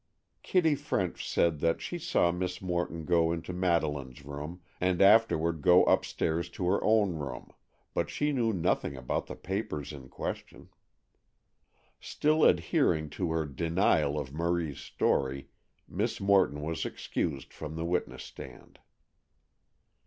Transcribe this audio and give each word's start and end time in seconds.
Kitty 0.41 0.73
French 0.73 1.29
said 1.29 1.59
that 1.59 1.79
she 1.79 1.99
saw 1.99 2.31
Miss 2.31 2.59
Morton 2.59 3.05
go 3.05 3.31
into 3.31 3.53
Madeleine's 3.53 4.25
room, 4.25 4.61
and 4.79 4.99
afterward 4.99 5.61
go 5.61 5.85
upstairs 5.85 6.49
to 6.49 6.65
her 6.69 6.83
own 6.83 7.13
room, 7.19 7.51
but 7.93 8.09
she 8.09 8.31
knew 8.31 8.51
nothing 8.51 8.97
about 8.97 9.27
the 9.27 9.35
papers 9.35 9.93
in 9.93 10.09
question. 10.09 10.69
Still 11.99 12.43
adhering 12.45 13.11
to 13.11 13.31
her 13.31 13.45
denial 13.45 14.17
of 14.19 14.33
Marie's 14.33 14.79
story, 14.79 15.49
Miss 15.87 16.19
Morton 16.19 16.63
was 16.63 16.83
excused 16.83 17.53
from 17.53 17.75
the 17.75 17.85
witness 17.85 18.23
stand. 18.23 18.79